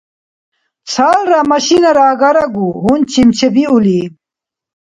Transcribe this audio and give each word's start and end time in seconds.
Цалра 0.91 1.39
машинара 1.51 2.03
агарагу 2.13 2.67
гьунчиб 2.83 3.29
чебиули. 3.37 3.99